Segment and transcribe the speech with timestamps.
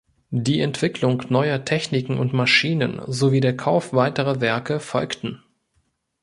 [0.31, 5.43] Die Entwicklung neuer Techniken und Maschinen sowie der Kauf weiterer Werke folgten.